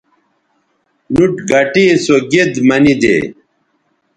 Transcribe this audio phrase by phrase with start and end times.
[1.15, 3.15] نُوٹ گٹے سو گید منیدے